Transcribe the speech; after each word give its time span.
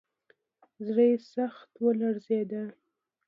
زړه 0.85 1.03
یې 1.09 1.15
سخت 1.33 1.69
ولړزېد. 1.83 2.51